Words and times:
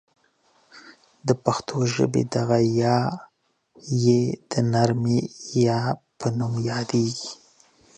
د 1.27 1.29
پښتو 1.43 1.77
ژبې 1.93 2.23
دغه 2.35 2.57
یا 2.81 2.97
ی 4.03 4.11
د 4.51 4.53
نرمې 4.73 5.19
یا 5.65 5.79
په 6.19 6.27
نوم 6.37 6.53
یادیږي. 6.69 7.31